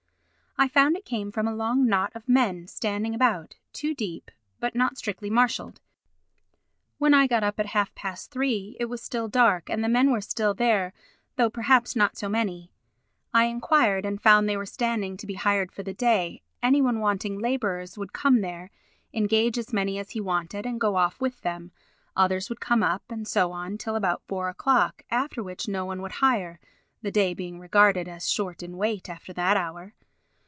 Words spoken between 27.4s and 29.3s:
regarded as short in weight